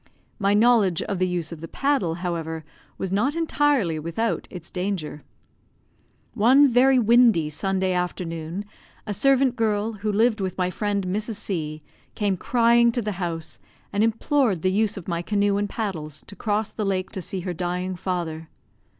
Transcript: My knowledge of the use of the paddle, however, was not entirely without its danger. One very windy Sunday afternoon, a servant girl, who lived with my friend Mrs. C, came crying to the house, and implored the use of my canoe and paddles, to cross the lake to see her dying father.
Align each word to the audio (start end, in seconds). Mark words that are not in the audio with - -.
My 0.39 0.55
knowledge 0.55 1.03
of 1.03 1.19
the 1.19 1.27
use 1.27 1.51
of 1.51 1.61
the 1.61 1.67
paddle, 1.67 2.15
however, 2.15 2.65
was 2.97 3.11
not 3.11 3.35
entirely 3.35 3.99
without 3.99 4.47
its 4.49 4.71
danger. 4.71 5.21
One 6.33 6.67
very 6.67 6.97
windy 6.97 7.51
Sunday 7.51 7.93
afternoon, 7.93 8.65
a 9.05 9.13
servant 9.13 9.55
girl, 9.55 9.93
who 9.93 10.11
lived 10.11 10.41
with 10.41 10.57
my 10.57 10.71
friend 10.71 11.05
Mrs. 11.05 11.35
C, 11.35 11.83
came 12.15 12.35
crying 12.35 12.91
to 12.93 13.03
the 13.03 13.11
house, 13.21 13.59
and 13.93 14.03
implored 14.03 14.63
the 14.63 14.71
use 14.71 14.97
of 14.97 15.07
my 15.07 15.21
canoe 15.21 15.57
and 15.57 15.69
paddles, 15.69 16.23
to 16.25 16.35
cross 16.35 16.71
the 16.71 16.83
lake 16.83 17.11
to 17.11 17.21
see 17.21 17.41
her 17.41 17.53
dying 17.53 17.95
father. 17.95 18.49